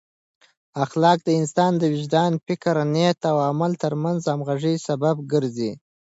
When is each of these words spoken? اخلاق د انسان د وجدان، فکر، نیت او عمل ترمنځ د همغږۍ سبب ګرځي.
اخلاق 0.83 1.19
د 1.23 1.29
انسان 1.39 1.71
د 1.77 1.83
وجدان، 1.93 2.31
فکر، 2.45 2.75
نیت 2.93 3.19
او 3.31 3.37
عمل 3.49 3.71
ترمنځ 3.83 4.17
د 4.21 4.27
همغږۍ 4.35 4.75
سبب 4.87 5.15
ګرځي. 5.31 5.71